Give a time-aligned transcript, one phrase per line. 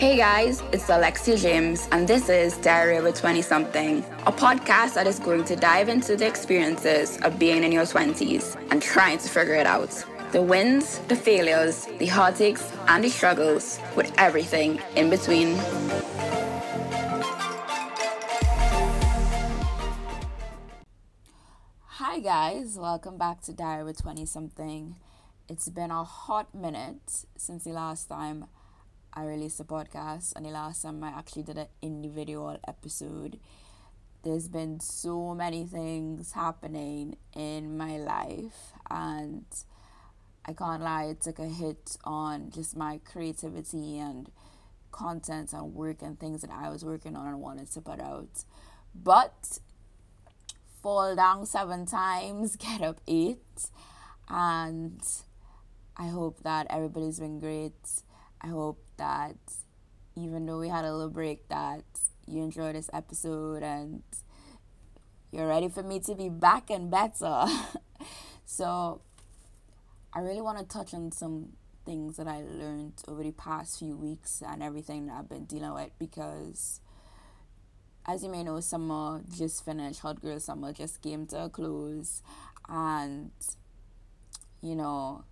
[0.00, 4.94] Hey guys, it's Alexia James, and this is Diary of a 20 something, a podcast
[4.94, 9.18] that is going to dive into the experiences of being in your 20s and trying
[9.18, 9.90] to figure it out.
[10.32, 15.54] The wins, the failures, the heartaches, and the struggles, with everything in between.
[21.84, 24.96] Hi guys, welcome back to Diary with 20 something.
[25.46, 28.46] It's been a hot minute since the last time
[29.12, 33.38] I released a podcast and the last time I actually did an individual episode.
[34.22, 39.44] There's been so many things happening in my life and
[40.44, 44.30] I can't lie, it took a hit on just my creativity and
[44.90, 48.44] content and work and things that I was working on and wanted to put out.
[48.94, 49.58] But
[50.82, 53.68] fall down seven times, get up eight.
[54.28, 55.02] And
[55.96, 58.02] I hope that everybody's been great.
[58.40, 59.36] I hope that
[60.14, 61.84] even though we had a little break, that
[62.26, 64.02] you enjoyed this episode and
[65.32, 67.46] you're ready for me to be back and better.
[68.44, 69.00] so
[70.12, 71.54] I really want to touch on some
[71.86, 75.72] things that I learned over the past few weeks and everything that I've been dealing
[75.72, 76.80] with because
[78.06, 80.00] as you may know, summer just finished.
[80.00, 82.22] Hot Girl Summer just came to a close,
[82.68, 83.30] and
[84.62, 85.24] you know,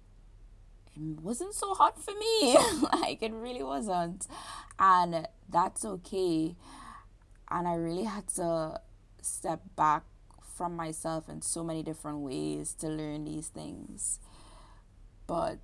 [0.97, 2.56] it wasn't so hot for me.
[3.00, 4.27] like it really wasn't,
[4.78, 6.55] and that's okay.
[7.50, 8.81] And I really had to
[9.22, 10.05] step back
[10.56, 14.19] from myself in so many different ways to learn these things.
[15.27, 15.59] But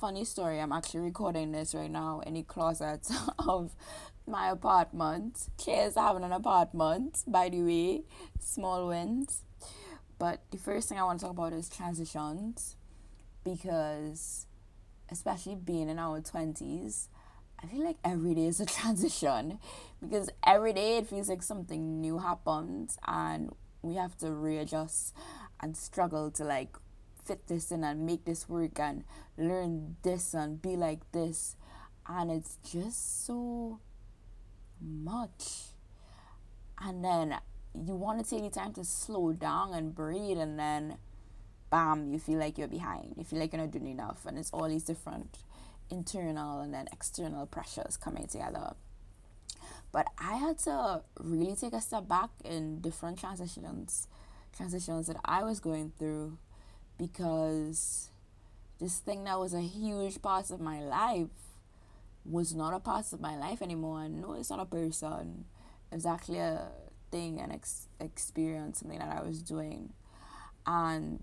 [0.00, 3.06] funny story, I'm actually recording this right now in the closet
[3.38, 3.72] of
[4.26, 5.48] my apartment.
[5.62, 8.02] Cheers having an apartment, by the way.
[8.38, 9.42] Small wins.
[10.18, 12.76] But the first thing I want to talk about is transitions
[13.44, 14.46] because
[15.10, 17.08] especially being in our twenties,
[17.62, 19.58] I feel like every day is a transition
[20.00, 23.50] because every day it feels like something new happens and
[23.82, 25.14] we have to readjust
[25.60, 26.76] and struggle to like
[27.24, 29.04] fit this in and make this work and
[29.36, 31.56] learn this and be like this
[32.08, 33.78] and it's just so
[34.80, 35.74] much.
[36.80, 37.36] And then
[37.74, 40.96] you want to take the time to slow down and breathe, and then
[41.70, 43.14] bam, you feel like you're behind.
[43.16, 45.38] You feel like you're not doing enough, and it's all these different
[45.90, 48.74] internal and then external pressures coming together.
[49.92, 54.06] But I had to really take a step back in different transitions,
[54.56, 56.38] transitions that I was going through,
[56.96, 58.10] because
[58.80, 61.28] this thing that was a huge part of my life
[62.24, 64.08] was not a part of my life anymore.
[64.08, 65.44] No, it's not a person.
[65.90, 66.68] It's actually a
[67.10, 69.92] thing, an ex- experience, something that I was doing.
[70.66, 71.22] And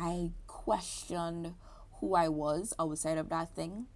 [0.00, 1.54] I questioned
[2.00, 3.86] who I was outside of that thing.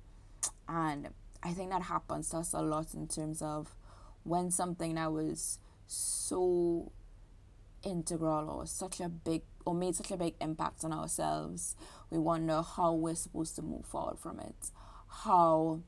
[0.68, 1.08] And
[1.42, 3.74] I think that happens to us a lot in terms of
[4.22, 6.92] when something that was so
[7.82, 11.74] integral or such a big or made such a big impact on ourselves,
[12.10, 14.70] we wonder how we're supposed to move forward from it.
[15.08, 15.80] How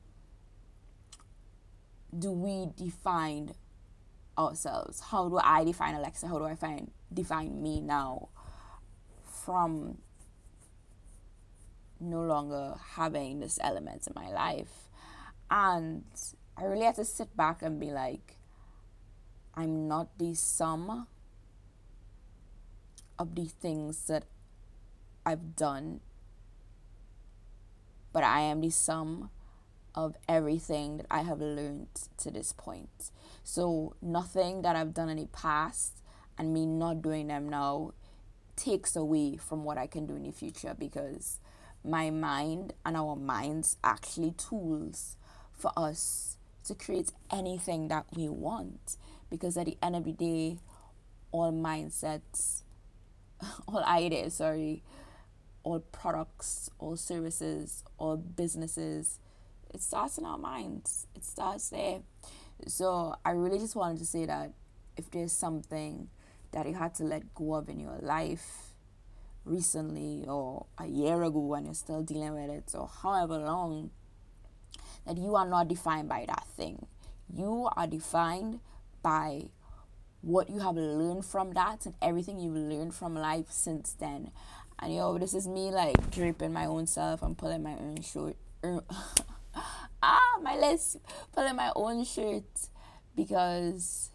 [2.17, 3.53] do we define
[4.35, 4.99] ourselves?
[4.99, 6.29] How do I define Alexia?
[6.29, 8.29] How do I find define me now
[9.23, 9.99] from
[11.99, 14.89] no longer having this element in my life?
[15.49, 16.03] And
[16.57, 18.37] I really had to sit back and be like,
[19.55, 21.07] I'm not the sum
[23.17, 24.25] of the things that
[25.25, 26.01] I've done,
[28.13, 29.29] but I am the sum
[29.95, 31.87] of everything that I have learned
[32.19, 33.11] to this point.
[33.43, 36.03] So, nothing that I've done in the past
[36.37, 37.93] and me not doing them now
[38.55, 41.39] takes away from what I can do in the future because
[41.83, 45.15] my mind and our minds actually tools
[45.57, 48.97] for us to create anything that we want
[49.29, 50.57] because at the end of the day
[51.31, 52.63] all mindsets
[53.67, 54.83] all ideas sorry
[55.63, 59.19] all products all services all businesses
[59.73, 61.07] it starts in our minds.
[61.15, 61.99] It starts there.
[62.67, 64.53] So I really just wanted to say that
[64.95, 66.09] if there's something
[66.51, 68.66] that you had to let go of in your life
[69.47, 73.91] recently or a year ago and you're still dealing with it or however long,
[75.05, 76.85] that you are not defined by that thing.
[77.33, 78.59] You are defined
[79.01, 79.49] by
[80.21, 84.31] what you have learned from that and everything you've learned from life since then.
[84.79, 88.35] And yo, this is me like draping my own self and pulling my own short.
[88.63, 88.83] Er,
[90.03, 90.97] ah, my legs
[91.33, 92.69] pulling my own shirt
[93.15, 94.11] because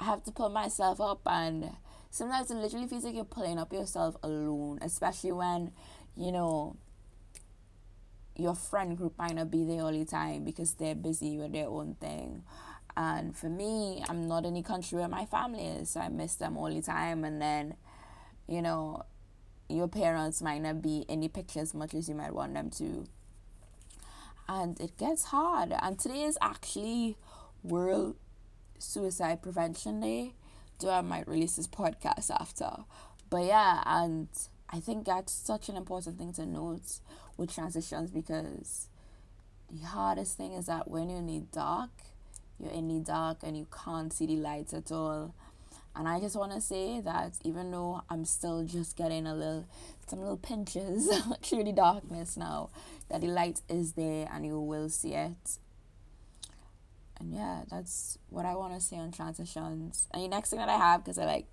[0.00, 1.70] I have to pull myself up and
[2.10, 5.72] sometimes it literally feels like you're pulling up yourself alone, especially when,
[6.16, 6.76] you know,
[8.36, 11.66] your friend group might not be there all the time because they're busy with their
[11.66, 12.42] own thing.
[12.96, 16.34] And for me, I'm not in the country where my family is, so I miss
[16.34, 17.24] them all the time.
[17.24, 17.74] And then,
[18.48, 19.04] you know,
[19.68, 22.70] your parents might not be in the picture as much as you might want them
[22.70, 23.06] to.
[24.48, 25.72] And it gets hard.
[25.80, 27.16] And today is actually
[27.62, 28.16] World
[28.78, 30.34] Suicide Prevention Day.
[30.78, 32.70] So I might release this podcast after.
[33.30, 34.28] But yeah, and
[34.70, 37.00] I think that's such an important thing to note
[37.36, 38.88] with transitions because
[39.70, 41.90] the hardest thing is that when you're in the dark,
[42.58, 45.34] you're in the dark and you can't see the lights at all.
[45.96, 49.66] And I just want to say that even though I'm still just getting a little,
[50.06, 51.10] some little pinches
[51.42, 52.70] through the darkness now,
[53.08, 55.58] that the light is there and you will see it.
[57.20, 60.06] And yeah, that's what I want to say on transitions.
[60.12, 61.46] And the next thing that I have, because I like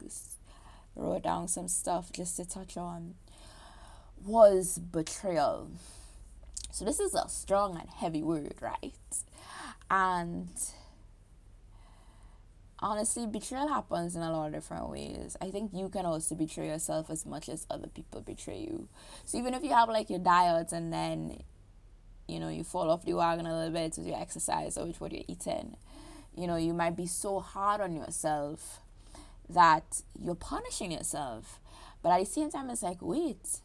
[0.96, 3.16] wrote down some stuff just to touch on,
[4.24, 5.72] was betrayal.
[6.72, 8.94] So this is a strong and heavy word, right?
[9.90, 10.50] And
[12.80, 15.38] honestly, betrayal happens in a lot of different ways.
[15.42, 18.88] I think you can also betray yourself as much as other people betray you.
[19.26, 21.44] So even if you have like your diet and then,
[22.28, 25.00] you know, you fall off the wagon a little bit with your exercise or with
[25.00, 25.78] what you're eating,
[26.36, 28.82] you know, you might be so hard on yourself
[29.50, 31.60] that you're punishing yourself.
[32.02, 33.60] But at the same time, it's like, wait,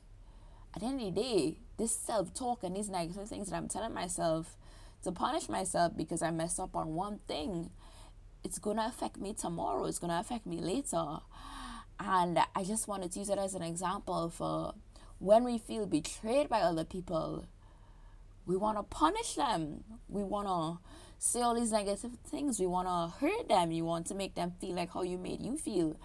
[0.74, 3.68] at the end of the day, this self talk and these negative things that I'm
[3.68, 4.56] telling myself
[5.02, 7.70] to punish myself because I messed up on one thing,
[8.44, 11.18] it's gonna affect me tomorrow, it's gonna affect me later.
[11.98, 14.74] And I just wanted to use it as an example for
[15.18, 17.46] when we feel betrayed by other people,
[18.50, 19.84] we wanna punish them.
[20.08, 20.80] We wanna
[21.18, 22.58] say all these negative things.
[22.58, 23.70] We wanna hurt them.
[23.70, 25.96] You want to make them feel like how you made you feel.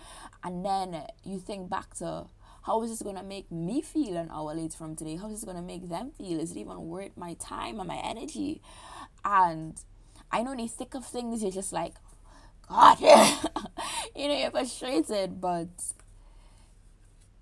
[0.44, 2.28] And then you think back to
[2.66, 5.18] how is this going to make me feel an hour later from today?
[5.18, 6.40] How is this going to make them feel?
[6.40, 8.60] Is it even worth my time and my energy?
[9.24, 9.80] And
[10.32, 11.94] I know in the thick of things, you're just like,
[12.68, 13.00] God,
[14.16, 15.70] you know, you're frustrated, but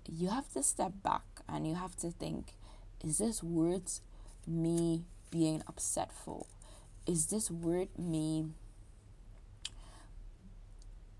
[0.06, 2.52] you have to step back and you have to think,
[3.02, 4.00] is this worth
[4.46, 6.46] me being upsetful?
[7.06, 8.46] Is this worth me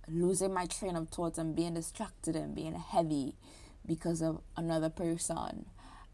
[0.09, 3.35] losing my train of thoughts and being distracted and being heavy
[3.87, 5.67] because of another person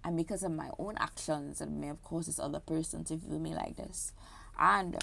[0.05, 3.39] and because of my own actions that may have caused this other person to view
[3.39, 4.13] me like this.
[4.59, 4.97] And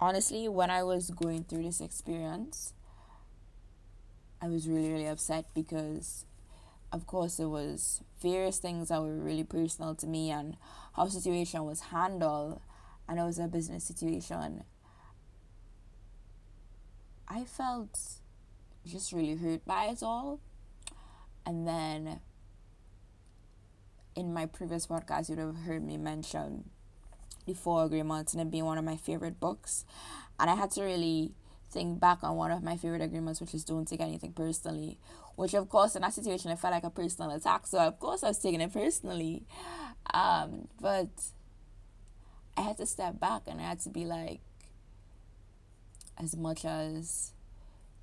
[0.00, 2.72] honestly, when I was going through this experience,
[4.40, 6.24] I was really, really upset because,
[6.92, 10.56] of course, it was various things that were really personal to me and
[10.94, 12.60] how situation was handled,
[13.08, 14.64] and it was a business situation.
[17.28, 17.98] I felt
[18.86, 20.40] just really hurt by it all.
[21.44, 22.20] And then
[24.14, 26.70] in my previous podcast, you'd have heard me mention
[27.46, 29.84] The Four Agreements and it being one of my favorite books.
[30.40, 31.32] And I had to really
[31.70, 34.98] think back on one of my favorite agreements, which is don't take anything personally.
[35.36, 37.66] Which, of course, in that situation, it felt like a personal attack.
[37.66, 39.44] So, of course, I was taking it personally.
[40.12, 41.08] Um, but
[42.56, 44.40] I had to step back and I had to be like,
[46.20, 47.32] as much as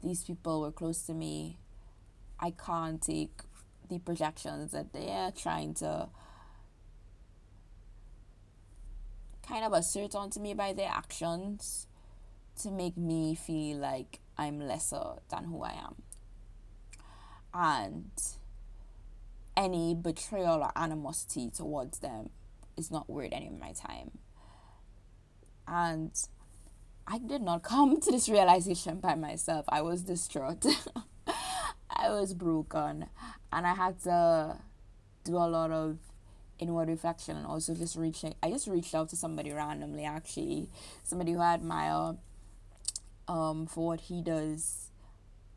[0.02, 1.58] these people were close to me,
[2.40, 3.42] I can't take
[3.90, 6.08] the projections that they're trying to
[9.48, 11.88] kind of assert onto me by their actions
[12.62, 15.96] to make me feel like I'm lesser than who I am.
[17.54, 18.12] And
[19.56, 22.30] any betrayal or animosity towards them
[22.78, 24.12] is not worth any of my time.
[25.68, 26.12] And
[27.08, 29.66] I did not come to this realization by myself.
[29.70, 30.66] I was distraught.
[31.90, 33.06] I was broken.
[33.52, 34.58] And I had to
[35.24, 35.98] do a lot of
[36.60, 40.70] inward reflection and also just reaching I just reached out to somebody randomly actually.
[41.04, 42.16] Somebody who I admire
[43.28, 44.90] um for what he does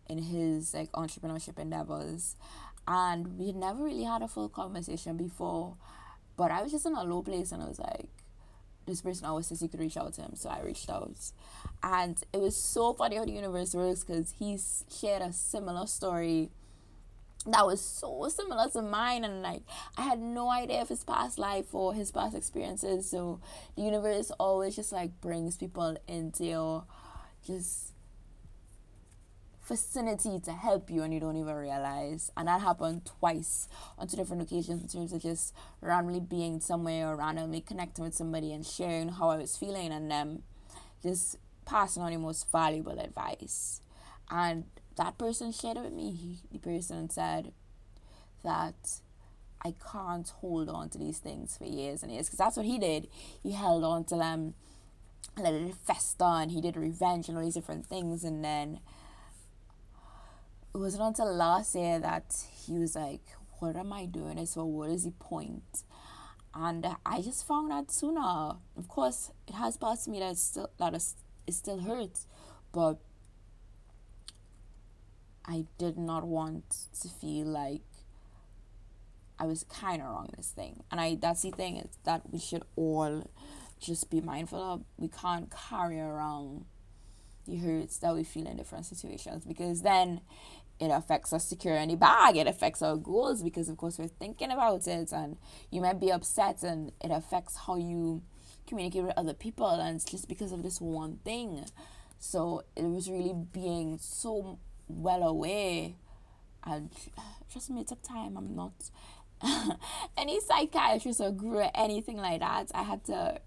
[0.09, 2.37] in his like entrepreneurship endeavors.
[2.87, 5.77] And we had never really had a full conversation before.
[6.37, 8.09] But I was just in a low place and I was like,
[8.87, 11.13] this person always says you could reach out to him, so I reached out.
[11.83, 14.59] And it was so funny how the universe works because he
[14.91, 16.51] shared a similar story
[17.47, 19.63] that was so similar to mine and like
[19.97, 23.09] I had no idea of his past life or his past experiences.
[23.09, 23.41] So
[23.77, 26.85] the universe always just like brings people into your
[27.49, 27.93] just
[29.67, 32.31] vicinity to help you and you don't even realize.
[32.37, 37.09] And that happened twice on two different occasions in terms of just randomly being somewhere
[37.09, 40.43] or randomly connecting with somebody and sharing how I was feeling and them
[41.03, 41.37] just
[41.67, 43.83] passing on the most valuable advice.
[44.31, 44.65] And
[44.97, 46.13] that person shared it with me.
[46.13, 47.53] He, the person said
[48.43, 49.01] that
[49.65, 52.79] I can't hold on to these things for years and years because that's what he
[52.79, 53.09] did.
[53.43, 54.55] He held on to them,
[55.37, 58.25] let it fester, and he did revenge and all these different things.
[58.25, 58.81] And then
[60.75, 63.23] it wasn't until last year that he was like,
[63.59, 64.65] What am I doing this for?
[64.65, 65.83] What is the point?
[66.55, 68.21] And I just found out sooner.
[68.77, 72.27] Of course, it has passed me that it's still that it still hurts,
[72.73, 72.99] but
[75.45, 77.83] I did not want to feel like
[79.39, 80.83] I was kind of wrong this thing.
[80.91, 83.31] And I that's the thing is that we should all
[83.81, 84.85] just be mindful of.
[84.97, 86.65] We can't carry around
[87.47, 90.21] the hurts that we feel in different situations because then
[90.79, 92.37] it affects us security bag.
[92.37, 95.37] It affects our goals because of course we're thinking about it and
[95.71, 98.23] you might be upset and it affects how you
[98.67, 101.65] communicate with other people and it's just because of this one thing.
[102.19, 105.93] So it was really being so well aware.
[106.65, 106.91] And
[107.51, 108.37] trust me, it took time.
[108.37, 108.73] I'm not
[110.17, 112.71] any psychiatrist or guru or anything like that.
[112.75, 113.41] I had to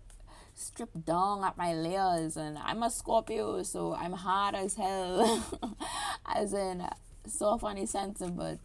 [0.55, 5.77] strip down at my layers, and I'm a Scorpio, so I'm hard as hell.
[6.25, 6.87] as in,
[7.27, 8.59] so funny sense, but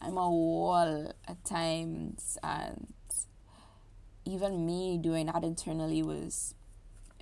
[0.00, 2.92] I'm a wall at times, and
[4.24, 6.54] even me doing that internally was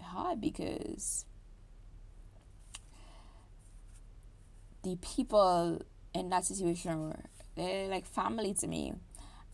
[0.01, 1.25] hard because
[4.83, 5.83] the people
[6.15, 7.17] in that situation were
[7.57, 8.93] they're like family to me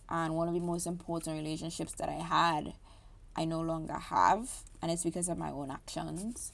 [0.08, 2.72] and one of the most important relationships that I had
[3.36, 4.48] I no longer have
[4.82, 6.52] and it's because of my own actions.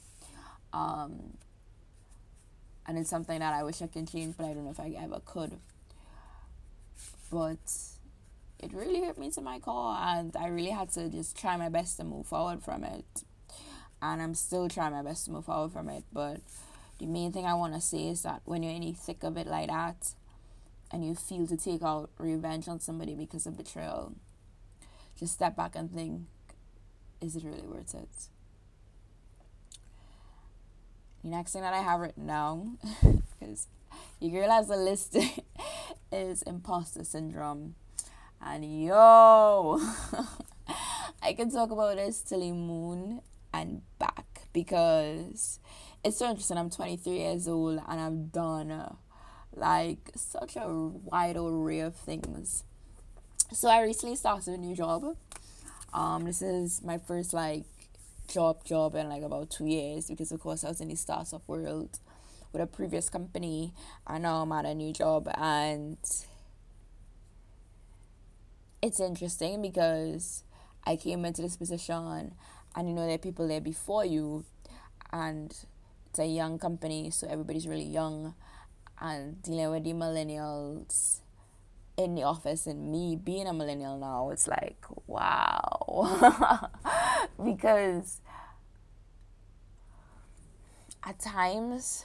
[0.73, 1.37] Um,
[2.87, 4.95] and it's something that I wish I can change but I don't know if I
[4.99, 5.59] ever could.
[7.30, 7.59] But
[8.59, 11.68] it really hurt me to my core and I really had to just try my
[11.68, 13.25] best to move forward from it.
[14.02, 16.40] And I'm still trying my best to move forward from it but
[16.99, 19.37] the main thing I want to say is that when you're in the thick of
[19.37, 20.14] it like that,
[20.90, 24.14] and you feel to take out revenge on somebody because of betrayal,
[25.18, 26.23] just step back and think,
[27.20, 28.08] is it really worth it?
[31.23, 32.78] The next thing that I have written down,
[33.40, 33.66] because
[34.20, 35.16] girl has a list,
[36.12, 37.75] is imposter syndrome.
[38.40, 39.80] And yo,
[41.23, 43.20] I can talk about this till the moon
[43.52, 45.58] and back because
[46.04, 46.58] it's so interesting.
[46.58, 48.96] I'm 23 years old and I've done
[49.54, 52.62] like such a wide array of things.
[53.52, 55.16] So I recently started a new job.
[55.92, 57.64] Um, this is my first like
[58.28, 61.42] job job in like about two years because of course I was in the startup
[61.46, 61.98] world
[62.52, 63.72] with a previous company
[64.06, 65.96] and now I'm at a new job and
[68.82, 70.42] it's interesting because
[70.84, 72.32] I came into this position
[72.74, 74.44] and you know there are people there before you
[75.12, 75.54] and
[76.16, 78.34] it's a young company, so everybody's really young
[78.98, 81.20] and dealing with the millennials
[81.96, 86.70] in the office and me being a millennial now, it's like, wow.
[87.44, 88.20] because
[91.04, 92.04] at times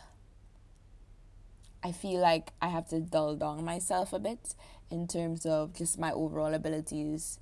[1.83, 4.55] I feel like I have to dull down myself a bit
[4.89, 7.39] in terms of just my overall abilities.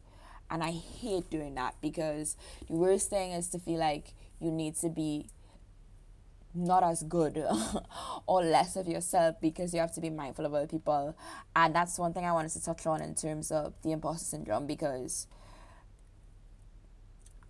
[0.50, 2.36] And I hate doing that because
[2.68, 5.28] the worst thing is to feel like you need to be
[6.54, 7.44] not as good
[8.28, 11.16] or less of yourself because you have to be mindful of other people.
[11.56, 14.66] And that's one thing I wanted to touch on in terms of the imposter syndrome
[14.66, 15.28] because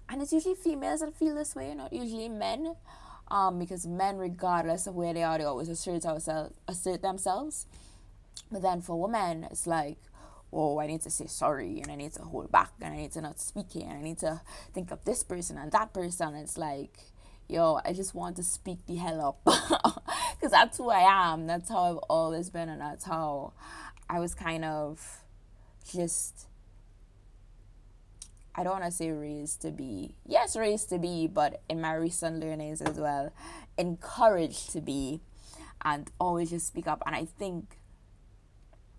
[0.10, 2.76] and it's usually females that feel this way, not usually men.
[3.30, 7.68] Um, because men, regardless of where they are, they always assert ourselves, assert themselves.
[8.52, 10.00] But then for women, it's like,
[10.52, 13.12] oh, I need to say sorry, and I need to hold back, and I need
[13.12, 14.42] to not speak here, and I need to
[14.74, 16.34] think of this person and that person.
[16.34, 16.98] It's like,
[17.50, 20.04] yo, I just want to speak the hell up.
[20.40, 21.48] Because that's who I am.
[21.48, 23.52] That's how I've always been, and that's how
[24.10, 25.22] I was kind of
[25.92, 26.48] just.
[28.56, 30.16] I don't want to say raised to be.
[30.26, 33.34] Yes, raised to be, but in my recent learnings as well,
[33.78, 35.20] encouraged to be,
[35.84, 37.04] and always just speak up.
[37.06, 37.78] And I think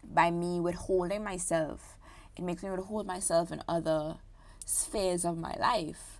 [0.04, 1.97] by me withholding myself,
[2.37, 4.16] it makes me withhold myself in other
[4.66, 6.20] spheres of my life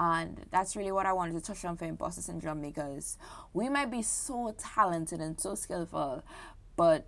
[0.00, 3.18] and that's really what I wanted to touch on for imposter syndrome because
[3.52, 6.24] we might be so talented and so skillful,
[6.74, 7.06] but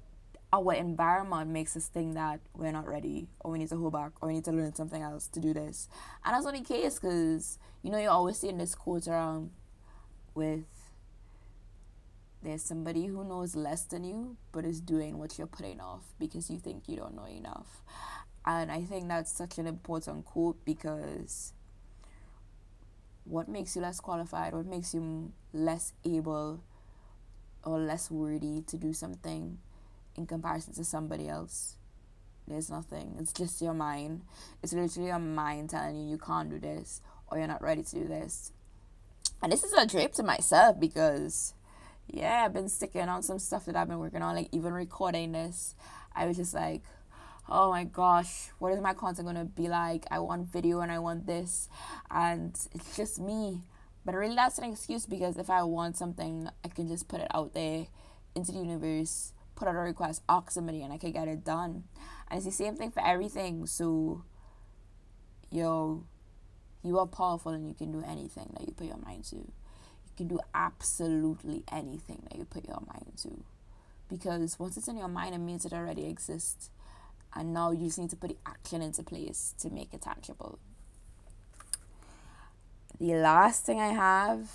[0.53, 4.13] our environment makes us think that we're not ready or we need to hold back
[4.21, 5.89] or we need to learn something else to do this.
[6.23, 9.53] And that's the case because, you know, you're always seeing this quote around
[10.35, 10.67] with
[12.43, 16.51] there's somebody who knows less than you but is doing what you're putting off because
[16.51, 17.83] you think you don't know enough.
[18.45, 21.55] And I think that's such an important quote because
[23.25, 26.63] what makes you less qualified, what makes you less able
[27.65, 29.59] or less worthy to do something
[30.17, 31.77] in comparison to somebody else.
[32.47, 33.17] There's nothing.
[33.21, 34.23] It's just your mind.
[34.63, 37.95] It's literally your mind telling you you can't do this or you're not ready to
[37.95, 38.53] do this.
[39.43, 41.55] And this is a trip to myself because,
[42.09, 45.33] yeah, I've been sticking on some stuff that I've been working on, like even recording
[45.33, 45.75] this.
[46.15, 46.83] I was just like,
[47.49, 50.05] oh my gosh, what is my content gonna be like?
[50.11, 51.69] I want video and I want this,
[52.11, 53.63] and it's just me.
[54.05, 57.29] But really, that's an excuse because if I want something, I can just put it
[57.33, 57.87] out there
[58.35, 61.85] into the universe, put out a request, ask somebody, and I can get it done.
[62.29, 63.67] And it's the same thing for everything.
[63.67, 64.25] So,
[65.51, 66.05] yo,
[66.83, 69.37] you are powerful and you can do anything that you put your mind to.
[69.37, 73.45] You can do absolutely anything that you put your mind to.
[74.09, 76.71] Because once it's in your mind, it means it already exists.
[77.35, 80.59] And now you just need to put the action into place to make it tangible.
[83.01, 84.51] The last thing I have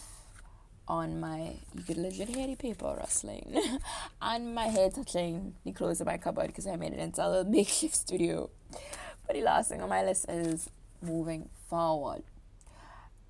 [0.88, 3.62] on my you could legit hear the paper rustling
[4.22, 7.28] and my head touching the clothes of my cupboard because I made it into a
[7.28, 8.50] little makeshift studio.
[9.26, 10.70] But the last thing on my list is
[11.02, 12.24] moving forward.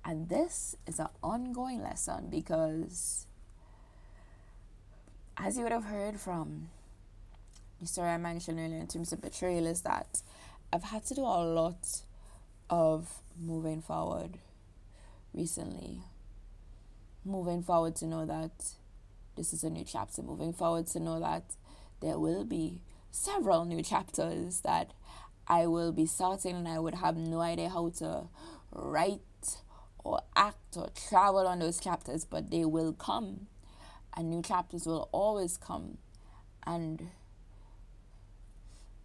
[0.04, 3.26] And this is an ongoing lesson because
[5.36, 6.68] as you would have heard from
[7.86, 10.22] story I mentioned earlier in terms of betrayal is that
[10.72, 12.02] I've had to do a lot
[12.68, 13.08] of
[13.40, 14.38] moving forward
[15.32, 16.00] recently.
[17.24, 18.50] Moving forward to know that
[19.36, 20.22] this is a new chapter.
[20.22, 21.44] Moving forward to know that
[22.00, 22.80] there will be
[23.10, 24.92] several new chapters that
[25.46, 28.24] I will be starting and I would have no idea how to
[28.72, 29.20] write
[30.04, 33.46] or act or travel on those chapters, but they will come.
[34.16, 35.98] And new chapters will always come.
[36.66, 37.08] And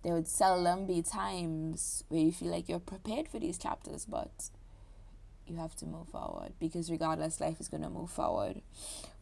[0.03, 4.49] there would seldom be times where you feel like you're prepared for these chapters, but
[5.47, 8.61] you have to move forward because regardless, life is going to move forward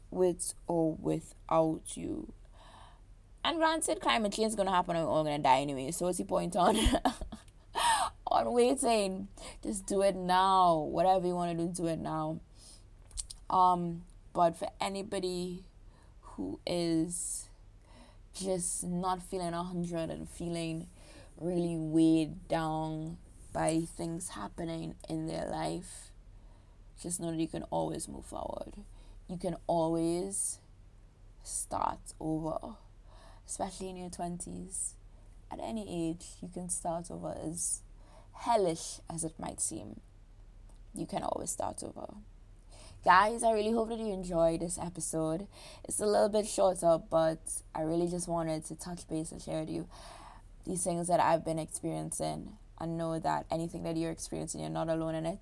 [0.09, 2.33] with or without you.
[3.43, 5.91] And granted, climate change is going to happen and we're all going to die anyway.
[5.91, 6.77] So what's the point on
[8.27, 9.27] on waiting?
[9.63, 10.77] Just do it now.
[10.77, 12.39] Whatever you want to do, do it now.
[13.49, 15.63] Um, but for anybody
[16.21, 17.49] who is
[18.33, 20.87] just not feeling a hundred and feeling
[21.39, 23.17] really weighed down
[23.53, 26.11] by things happening in their life,
[27.01, 28.73] just know that you can always move forward.
[29.27, 30.59] You can always
[31.43, 32.75] start over,
[33.47, 34.93] especially in your 20s.
[35.51, 37.81] At any age, you can start over as
[38.33, 39.99] hellish as it might seem.
[40.93, 42.13] You can always start over.
[43.03, 45.47] Guys, I really hope that you enjoyed this episode.
[45.83, 47.39] It's a little bit shorter, but
[47.73, 49.87] I really just wanted to touch base and share with you
[50.67, 54.87] these things that I've been experiencing and know that anything that you're experiencing, you're not
[54.87, 55.39] alone in it.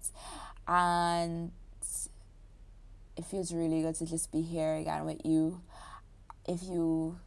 [0.69, 1.51] And
[3.17, 5.59] it feels really good to just be here again with you.
[6.47, 7.19] If you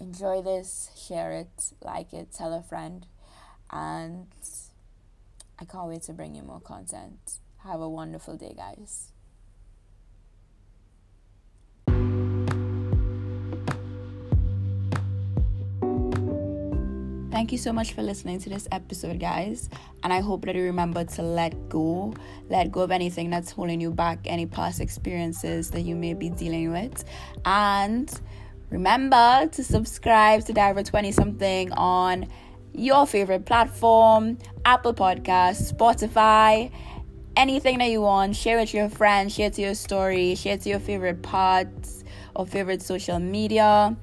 [0.00, 3.06] enjoy this, share it, like it, tell a friend.
[3.70, 4.26] And
[5.60, 7.38] I can't wait to bring you more content.
[7.58, 9.11] Have a wonderful day, guys.
[17.42, 19.68] Thank you so much for listening to this episode, guys.
[20.04, 22.14] And I hope that you remember to let go.
[22.48, 26.30] Let go of anything that's holding you back, any past experiences that you may be
[26.30, 27.04] dealing with.
[27.44, 28.08] And
[28.70, 32.28] remember to subscribe to Diver 20 something on
[32.74, 36.70] your favorite platform Apple Podcasts, Spotify,
[37.34, 38.36] anything that you want.
[38.36, 42.04] Share it with your friends, share to your story, share to your favorite pods
[42.36, 43.96] or favorite social media.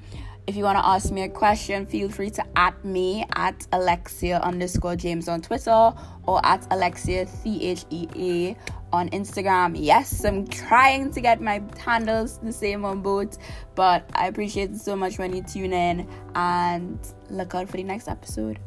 [0.50, 4.40] If you want to ask me a question, feel free to at me at Alexia
[4.40, 5.94] underscore James on Twitter
[6.26, 8.58] or at Alexia C H E A
[8.92, 9.76] on Instagram.
[9.78, 13.38] Yes, I'm trying to get my handles the same on both,
[13.76, 16.98] but I appreciate it so much when you tune in and
[17.30, 18.58] look out for the next episode.